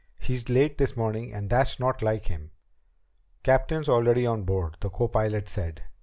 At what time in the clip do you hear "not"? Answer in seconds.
1.79-2.01